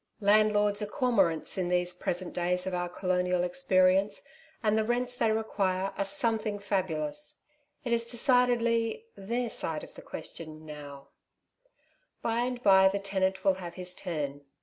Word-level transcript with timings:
Landlords 0.19 0.81
are 0.81 0.87
cormorants 0.87 1.59
in 1.59 1.69
these 1.69 1.93
pre 1.93 2.11
sent 2.13 2.33
days 2.33 2.65
of 2.65 2.73
our 2.73 2.89
colonial 2.89 3.43
experience, 3.43 4.23
and 4.63 4.75
the 4.75 4.83
rents 4.83 5.15
they 5.15 5.29
require 5.31 5.93
are 5.95 6.03
something 6.03 6.57
fabulous. 6.57 7.35
It 7.83 7.93
is 7.93 8.07
decidedly 8.09 9.05
^' 9.17 9.27
their 9.29 9.47
side 9.47 9.83
of 9.83 9.93
the 9.93 10.01
question 10.01 10.61
'^ 10.61 10.61
now, 10.61 11.09
'By 12.23 12.39
and 12.45 12.63
by 12.63 12.87
the 12.87 12.97
tenant 12.97 13.43
will 13.45 13.53
have 13.61 13.75
his 13.75 13.93
turn. 13.93 14.41